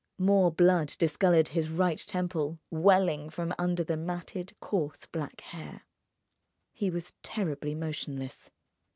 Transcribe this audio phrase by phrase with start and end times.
[0.17, 5.83] More blood discoloured his right temple, welling from under the matted, coarse black hair.
[6.73, 8.49] He was terribly motionless.